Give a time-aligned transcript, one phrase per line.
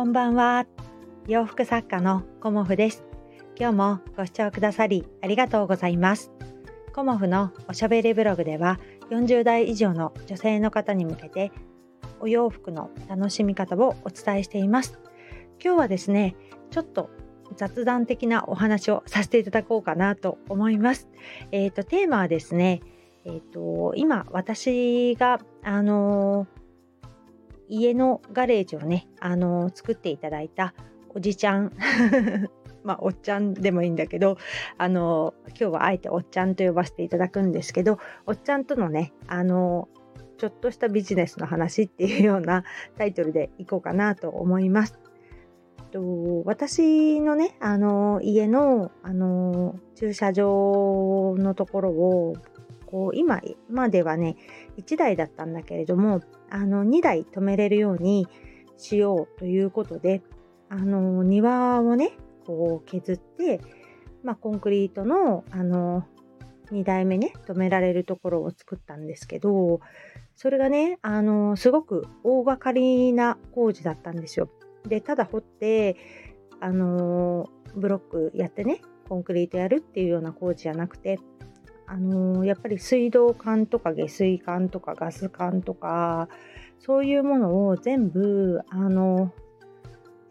[0.00, 0.64] こんばんは。
[1.28, 3.04] 洋服作家のコモフです。
[3.54, 6.32] 今日もご視聴くださりありがとうございます。
[6.94, 11.52] コモフのおしゃべりブログでは40代以上の女性の方に向けて
[12.18, 14.98] お洋服の楽しみ方をお伝えしています。
[15.62, 16.34] 今日はですね、
[16.70, 17.10] ちょっと
[17.56, 21.10] 雑談的なお話をさせていただこうかなと思います。
[21.52, 22.80] えっ、ー、と、テーマはですね、
[23.26, 26.59] えっ、ー、と、今私が、あのー
[27.70, 30.74] 家のガレージをね、あのー、作っていただいた
[31.14, 31.72] おじちゃん
[32.82, 34.36] まあ、おっちゃんでもいいんだけど、
[34.78, 42.64] あのー、今日はあえておっちゃんと呼ばせていただくんですけど、おっちゃんとのね、あのー、ちょっとしたビジネスの話っていうような
[42.96, 44.98] タイトルでいこうかなと思います。
[45.92, 52.34] と私のね、あの家の、あの駐車場のところを
[52.90, 54.36] こう今まではね
[54.78, 58.26] 1台だったんだけれどもあの2台止めれるように
[58.76, 60.22] しようということで
[60.68, 62.12] あの庭をね
[62.46, 63.60] こう削って、
[64.22, 66.04] まあ、コンクリートのあの
[66.72, 69.80] 2台目ね止められるところを作ったんですけど
[70.36, 74.48] それがねあのすごく大掛かりな工事だったんですよ。
[74.88, 75.96] でただ掘って
[76.60, 81.18] あのブロックやってねコンクリートやるっていうような工事じゃなくて
[81.92, 86.28] あのー、やっぱり水道管とか下水管とかガス管とか
[86.78, 89.32] そういうものを全部あの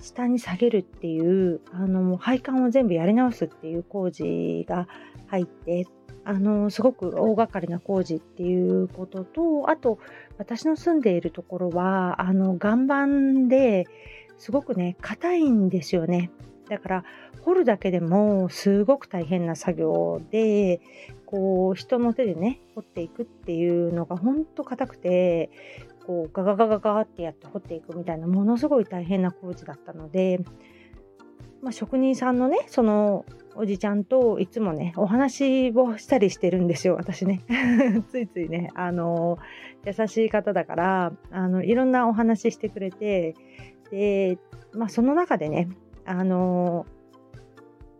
[0.00, 4.86] 下に下げるっていうあの配管を全部やり直すっていう工事が
[5.26, 5.88] 入って
[6.24, 9.98] あのすごく大掛かりな工事っていうこととあと
[10.36, 13.86] 私の住んでいるところはあの岩盤で
[14.36, 16.30] すごくね硬いんですよね。
[16.68, 17.04] だから
[17.42, 20.80] 掘るだけでもすごく大変な作業で
[21.30, 25.50] こう人の手でね掘っていくっていうのがほんと硬くて
[26.06, 30.40] こうガガガガガってやって掘っていくみたいなものすごい大変な工事だったので、
[31.60, 33.26] まあ、職人さんのねその
[33.56, 37.42] おじちゃんといつもねお話をしたりしてるんですよ私ね。
[38.08, 39.36] ついついねあの
[39.84, 43.34] 優しい方だからあのいろんなお話してくれて
[43.90, 44.38] で、
[44.72, 45.68] まあ、その中でね
[46.06, 46.86] あの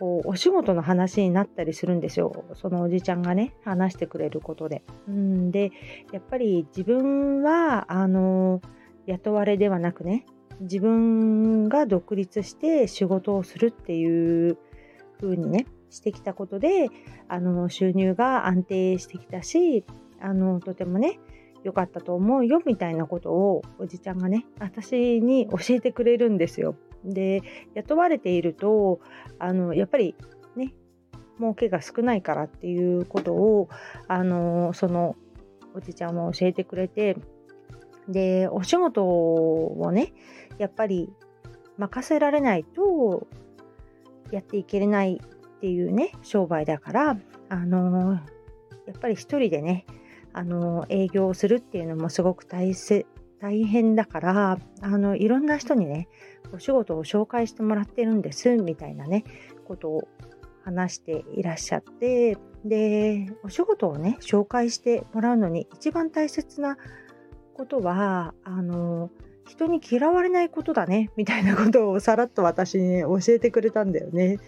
[0.00, 4.82] こうお仕事の話になったりするんですよそのおじちゃんがね話してくれることで。
[5.06, 5.70] うんで
[6.10, 8.62] やっぱり自分はあの
[9.06, 10.24] 雇われではなくね
[10.60, 14.56] 自分が独立して仕事をするっていう
[15.20, 16.88] 風にねしてきたことで
[17.28, 19.84] あの収入が安定してきたし
[20.20, 21.18] あのとてもね
[21.62, 26.74] 良かったと思うよみたいなことをおじちゃんがね私に教えてくれるんですよ。
[27.04, 27.42] で
[27.74, 29.00] 雇われていると
[29.38, 30.14] あのやっぱり
[30.56, 30.74] ね
[31.38, 33.68] 儲けが少ないからっていうことを
[34.08, 35.16] あのその
[35.74, 37.16] おじちゃんは教えてくれて
[38.08, 40.12] でお仕事をね
[40.58, 41.10] やっぱり
[41.78, 43.26] 任せられないと
[44.30, 47.18] やっていけれないっていうね商売だから
[47.48, 48.20] あのや
[48.96, 49.86] っぱり一人でね
[50.32, 53.06] あの営業をするっていうのもすごく大切
[53.40, 56.08] 大変だからあのいろんな人にね
[56.52, 59.24] お仕事を紹介してもらってるんですみたいなね
[59.64, 60.08] ことを
[60.64, 66.76] 話していらっしゃってでお仕事をね紹介してもらうのに一番大切な
[67.54, 69.10] ことはあの
[69.50, 74.38] 人に嫌われないことだねみたいなことをさらっと私に教えてくれたんだよね。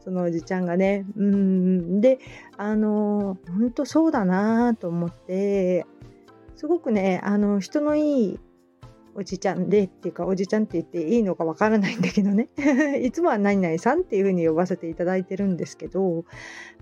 [0.00, 1.06] そのおじちゃんがね。
[1.16, 2.00] うん。
[2.00, 2.18] で
[2.58, 5.86] あの本当そうだなと思って
[6.60, 8.40] すごくねあの人のいい
[9.14, 12.50] おじちゃんでっていうかおじちゃんって言っていいのかわからないんだけどね。
[13.00, 16.26] いつもは何々さんっていう風に呼ばせていただいてるんですけど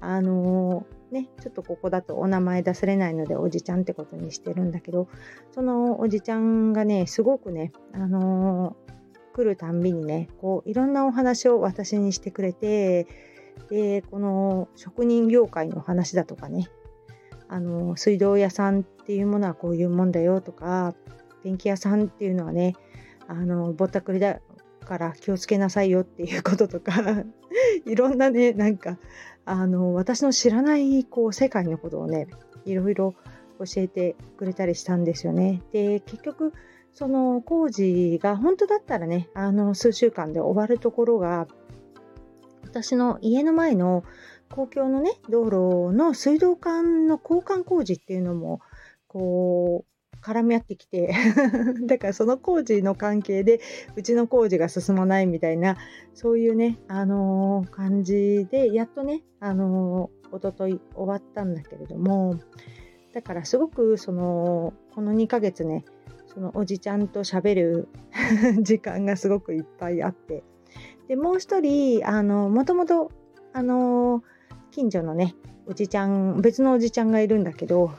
[0.00, 5.06] あのー、ねちょっとここだとお名前出されないのでおじちゃんってことにしてるんだけど
[5.52, 13.06] そのおじちゃんがねすごくねあのー、来るたんびにねこういろんなお話を私にしてくれて
[13.70, 16.66] でこの職人業界の話だとかね
[17.46, 20.94] あの水道屋さんっていうものはこういうもんだよとか
[21.42, 22.74] 電気屋さんっていうのはね
[23.26, 24.40] あのぼったくりだ
[24.84, 26.92] から気をつけなさいよっていうこととか
[27.86, 28.98] いろんなねなんか
[29.46, 32.28] あの私の知らないこう世界のことをね
[32.66, 33.14] いろいろ
[33.58, 35.62] 教えてくれたりしたんですよね。
[35.72, 36.52] で結局
[36.92, 41.48] その工事が本当だったらねあの数週間で終わるところが
[42.62, 44.04] 私の家の前の
[44.50, 48.60] 公共のね道路の水道管の交換工事っていうのも
[49.08, 51.12] こう絡み合ってきて
[51.86, 53.60] だからその工事の関係で
[53.96, 55.76] うちの工事が進まないみたいな
[56.14, 62.38] そういうねあのー、感じでやっとねあのー、一昨日終わったんだけれども
[63.14, 65.84] だからすごくそのこの2ヶ月ね
[66.26, 67.88] そのおじちゃんと喋る
[68.62, 70.44] 時間がすごくいっぱいあって
[71.08, 73.10] でもう一人あのもともと
[73.52, 74.22] あの
[74.70, 75.34] 近所のね
[75.68, 77.92] おじちゃん別のおじちゃんがいるんだけど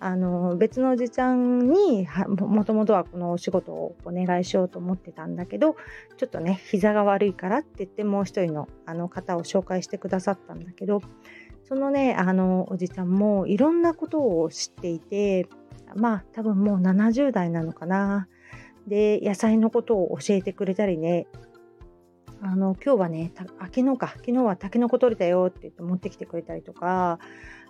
[0.00, 5.76] あの別のおじちゃんにもともとはこのお仕事をお願いしようと思ってたんだけど
[6.16, 11.02] ちょっとね膝が悪いからって言ってもう一人のあの方を紹介してくださったんだけど
[11.68, 15.46] そのねあのおじちゃんもいろんなことを知っていて
[15.94, 18.28] まあ多分もう70代なのかな。
[18.86, 21.26] で野菜のことを教えてくれたりね
[22.42, 24.14] あの今日はねあ昨日か。
[24.16, 27.18] 昨日はタケノコ取れたよって言って持ってきてくれたりとか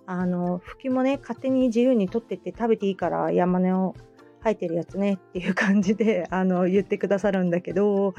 [0.07, 3.95] あのフもね勝手に自由に取ってって食べていいから山根を
[4.43, 8.15] 生えてるやつねっていう感じで あの言ってくださるんだけど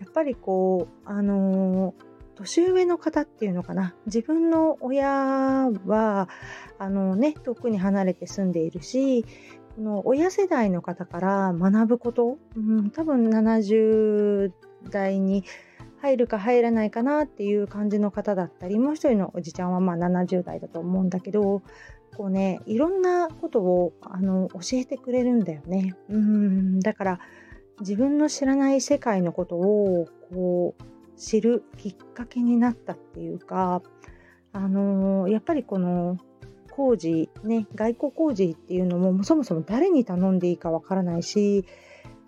[0.00, 1.94] やっぱりこうあの
[2.34, 3.94] 年上の方っていうのかな。
[4.06, 6.28] 自分の親は
[6.78, 9.24] あのね遠くに離れて住んでいるし
[9.76, 14.52] この親世代の方から学ぶこと、うん、多分70
[14.90, 15.44] 代に
[16.02, 21.62] 入るか入らないかなっていう感じの方だったりもう一人のおじちゃんはまあ70代だと思うんだけど
[22.16, 25.94] こうねいろんなことをあの教えてくれるんだよね。
[26.08, 27.20] うんだから
[27.80, 30.82] 自分の知らない世界のことをこう
[31.16, 33.80] 知るきっかけになったっていうか
[34.52, 36.18] あのやっぱりこの
[36.72, 41.64] 工事ね外交工事っていうのもそもそも誰に頼んでいいかわからないし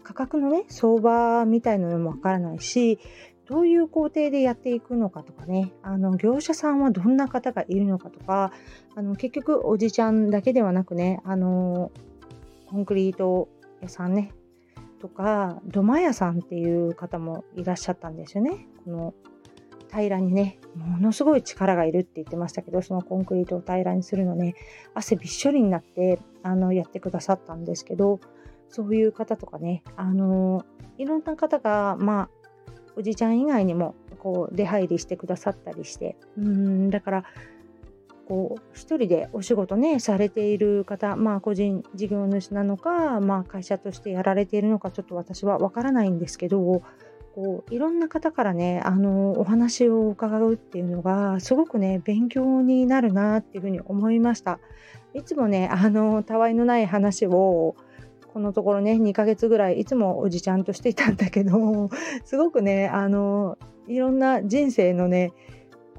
[0.04, 3.00] 価格のね相場みたいなのもわからないし
[3.46, 5.72] どういう工程でやっていくのかとかね。
[5.82, 8.52] あの業者さんはどんな方がいるのかとか。
[8.96, 11.90] あの結局おじちゃんだけではなくねあの
[12.66, 13.48] コンクリート
[13.82, 14.32] 屋さんね。
[15.00, 18.66] とか土間屋さんっていう方もいらっしゃったんですよね。
[18.84, 19.14] この
[19.94, 24.54] 平らにねものすごい力がいるって言ってましたけどそのコンクリートを平らにするのね
[24.92, 28.18] 汗びっしょりになってあのやってくださったんですけど
[28.68, 30.64] そういう方とかねあの
[30.98, 32.43] いろんな方がまあ
[32.96, 37.24] おじちゃん以外にもこう出入りしてくださったりしてうんだから
[38.26, 46.82] こう一人でお仕事ねされている方まあ個人事業主なのか、まあ、会社としてやられているのかちょっと私はわからないんですけど
[47.34, 54.60] こういろんな方からねあのお話を伺うっていうのがすごくね勉強になるなっていうふうに思いました。
[55.14, 57.76] いつもねあのたわいのない話を
[58.34, 61.88] このところね2ヶ月ぐらいいつもおじちゃんとしていたんだけど
[62.26, 65.32] すごくねあのいろんな人生のね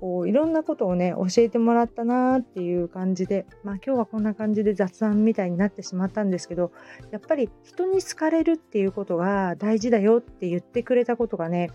[0.01, 6.73] こういろんなことをね教えてもらったなっていう感じでまあ今日はこんな感じで雑談みたいになってしまったんですけど
[7.09, 11.71] やっぱり人に好かれるっていうことが大事だよって言ってくれたことがね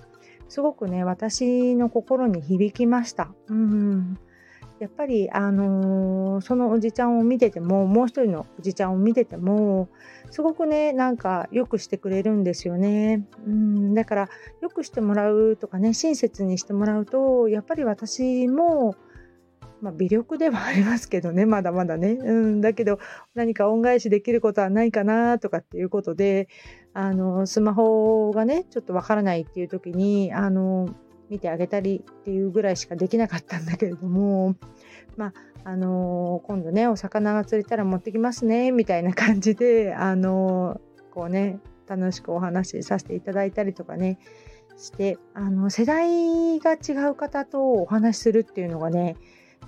[0.48, 3.32] すごくね私の心に響きました。
[3.48, 4.18] うん
[4.80, 9.90] やっぱり、あのー、そのおじちゃんを見ててももう一人のおじちゃんを見てても
[10.30, 13.26] すごくねなんかよくしてくれるんですよね。
[13.46, 14.28] うんだから
[14.62, 18.94] よくしてもらうとかね親切にしてもらうとやっぱり私も、
[19.82, 22.12] まあ、微力ではありますけどねまだまだね。
[22.12, 22.98] うんだけど
[23.34, 26.48] 何か恩返しできることはないかなとかっていうことで
[26.94, 30.88] あのスマホがねちょっとわからないっていう時にあの
[31.30, 34.56] 見てあげたりっていうぐらいしかできなかったんだけれども
[35.16, 35.32] まあ
[35.62, 44.18] あのー、今度ねお魚が釣れたら持ってきますねみたいな感じであのー、こうね楽しくお話しさせていただいたりとかね
[44.76, 49.16] してあの世代が違う方とお話しするっていうのがね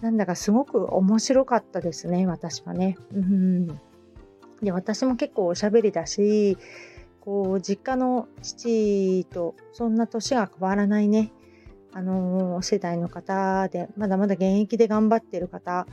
[0.01, 2.97] なんだかすごく面白かったですね私はね。
[3.15, 3.67] うん
[4.63, 6.57] で私も結構おしゃべりだし
[7.21, 11.33] こう実家の父とそんな年が変わらないね
[11.95, 15.87] あのー、世代の方でまだまだ現役で頑張ってる方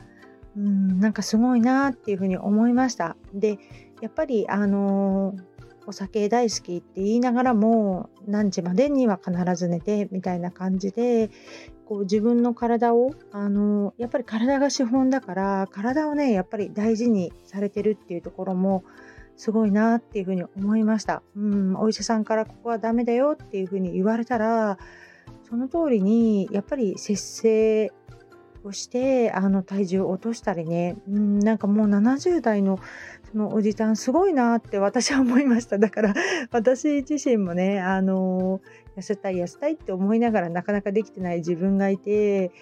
[0.56, 3.58] うんなんかすごいなっていうふうに思いましたで
[4.00, 5.42] やっぱりあのー、
[5.86, 11.30] お酒大好きって言いながらも何時までには必ず寝てみたいな感じで
[11.86, 18.84] こう自分の体をあのー、やっぱり体が資本だから体をねやっぱり大事にされてるっていうところも
[19.36, 21.22] すごいなっていうふうに思いました。
[21.34, 24.76] うん、お医者さんからここはダメだよっていうふうに言われたら
[25.50, 27.92] その通りにやっぱり節制
[28.62, 32.78] をしてあの体重を落としたりね、うん、なんかもう70代の
[33.30, 35.78] そのおじちゃんすごいなって私は思いました。
[35.78, 36.14] だから
[36.50, 38.60] 私自身もねあの
[38.96, 42.52] 痩せたい痩せたいって思いながらなかなかできてない自分がいて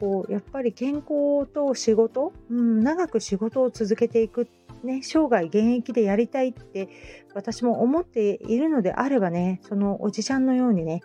[0.00, 4.48] こうやっぱり健康と仕事、うん、長く仕事を続けていく
[4.82, 6.88] ね、生涯現役でやりたいって
[7.34, 11.02] 私も思っているのであればねそのおじちゃんのようにね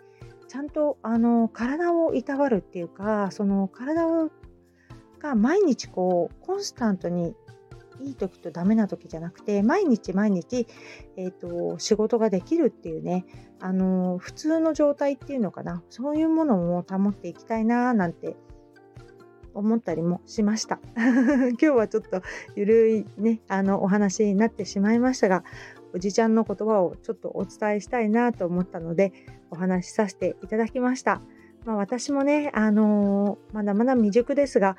[0.48, 4.04] ちゃんとあの体をいたわるっていうかその体
[5.20, 7.34] が毎日こうコンスタントに
[8.00, 10.66] いい時とダメな時じゃなくて毎日毎日、
[11.16, 13.26] えーと、仕事ができるっていうね
[13.60, 15.82] あの普通の状態っていうのかな。
[15.90, 18.36] そういうものも保っていきたいななんて
[19.52, 20.78] 思ったりもしました。
[20.94, 22.22] 今日はちょっと
[22.54, 25.42] ゆるいねあのお話になってしまいましたが
[25.98, 29.12] おじちゃんの言葉をちょっとお伝えしたいなと思ったので
[29.50, 31.20] お話しさせていただきました。
[31.64, 34.76] まあ、私もね、あのー、まだまだ未熟ですが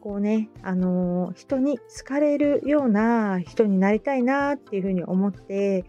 [0.00, 5.84] こうね、あのー、人に好かれるような人になりたいなっていうふうに思って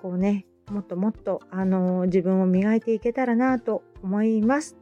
[0.00, 4.76] こうねもっともっと、あのー、自分を磨いていけたらなと思います。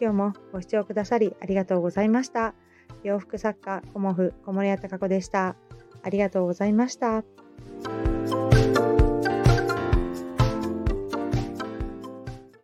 [0.00, 2.54] 今日もご視聴くださりありがとうございました。
[3.02, 5.56] 洋服作家コモフ小森屋隆子でした。
[6.02, 7.22] ありがとうございました。